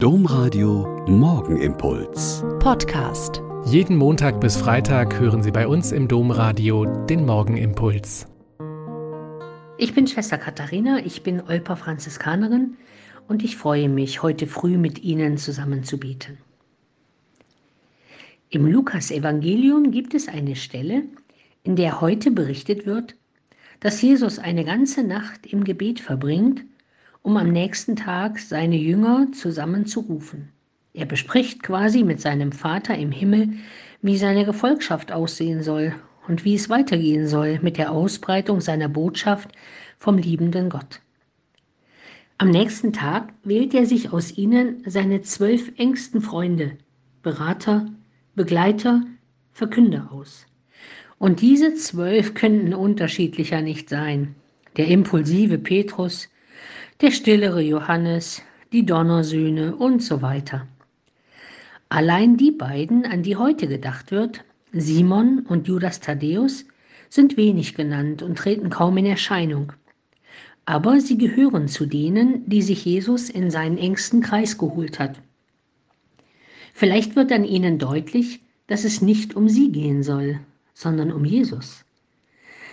[0.00, 2.44] Domradio Morgenimpuls.
[2.60, 3.42] Podcast.
[3.66, 8.28] Jeden Montag bis Freitag hören Sie bei uns im Domradio den Morgenimpuls.
[9.76, 12.76] Ich bin Schwester Katharina, ich bin Olper Franziskanerin
[13.26, 16.38] und ich freue mich, heute früh mit Ihnen zusammen zu beten.
[18.50, 21.02] Im Lukas-Evangelium gibt es eine Stelle,
[21.64, 23.16] in der heute berichtet wird,
[23.80, 26.62] dass Jesus eine ganze Nacht im Gebet verbringt
[27.22, 30.50] um am nächsten Tag seine Jünger zusammenzurufen.
[30.94, 33.50] Er bespricht quasi mit seinem Vater im Himmel,
[34.02, 35.94] wie seine Gefolgschaft aussehen soll
[36.26, 39.50] und wie es weitergehen soll mit der Ausbreitung seiner Botschaft
[39.98, 41.00] vom liebenden Gott.
[42.38, 46.78] Am nächsten Tag wählt er sich aus ihnen seine zwölf engsten Freunde,
[47.22, 47.86] Berater,
[48.36, 49.02] Begleiter,
[49.50, 50.46] Verkünder aus.
[51.18, 54.36] Und diese zwölf könnten unterschiedlicher nicht sein.
[54.76, 56.28] Der impulsive Petrus,
[57.00, 60.66] der stillere Johannes, die Donnersöhne und so weiter.
[61.88, 66.64] Allein die beiden, an die heute gedacht wird, Simon und Judas Thaddäus,
[67.08, 69.72] sind wenig genannt und treten kaum in Erscheinung.
[70.66, 75.20] Aber sie gehören zu denen, die sich Jesus in seinen engsten Kreis geholt hat.
[76.74, 80.40] Vielleicht wird an ihnen deutlich, dass es nicht um sie gehen soll,
[80.74, 81.84] sondern um Jesus.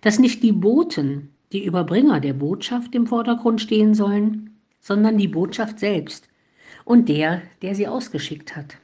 [0.00, 5.78] Dass nicht die Boten, die Überbringer der Botschaft im Vordergrund stehen sollen, sondern die Botschaft
[5.78, 6.28] selbst
[6.84, 8.76] und der, der sie ausgeschickt hat.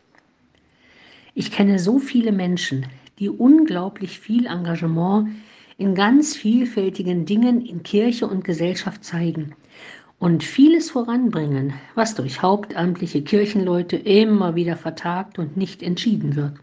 [1.35, 2.87] Ich kenne so viele Menschen,
[3.19, 5.29] die unglaublich viel Engagement
[5.77, 9.55] in ganz vielfältigen Dingen in Kirche und Gesellschaft zeigen
[10.19, 16.55] und vieles voranbringen, was durch hauptamtliche Kirchenleute immer wieder vertagt und nicht entschieden wird.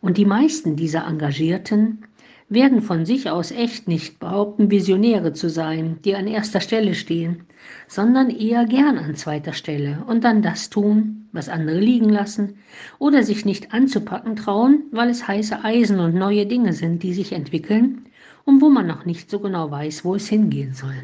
[0.00, 2.02] Und die meisten dieser Engagierten
[2.48, 7.42] werden von sich aus echt nicht behaupten, Visionäre zu sein, die an erster Stelle stehen,
[7.88, 12.58] sondern eher gern an zweiter Stelle und dann das tun, was andere liegen lassen
[12.98, 17.32] oder sich nicht anzupacken trauen, weil es heiße Eisen und neue Dinge sind, die sich
[17.32, 18.06] entwickeln
[18.44, 21.02] und wo man noch nicht so genau weiß, wo es hingehen soll.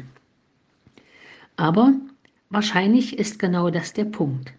[1.57, 1.93] Aber
[2.49, 4.53] wahrscheinlich ist genau das der Punkt.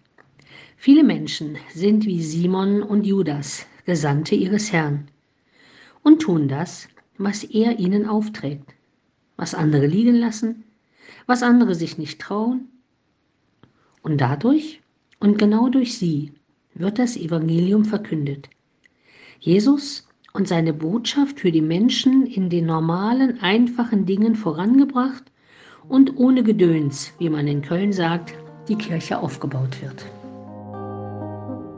[0.77, 5.07] Viele Menschen sind wie Simon und Judas, Gesandte ihres Herrn
[6.05, 8.73] und tun das, was er ihnen aufträgt,
[9.37, 10.63] was andere liegen lassen,
[11.25, 12.69] was andere sich nicht trauen.
[14.03, 14.81] Und dadurch
[15.19, 16.31] und genau durch sie
[16.75, 18.49] wird das Evangelium verkündet.
[19.39, 25.23] Jesus und seine Botschaft für die Menschen in den normalen, einfachen Dingen vorangebracht
[25.89, 28.35] und ohne Gedöns, wie man in Köln sagt,
[28.67, 30.05] die Kirche aufgebaut wird.